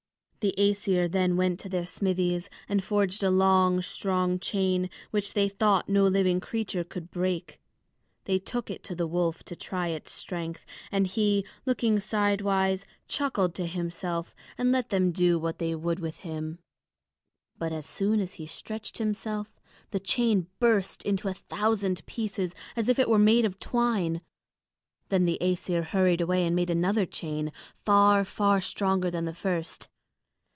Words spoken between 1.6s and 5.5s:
their smithies and forged a long, strong chain which they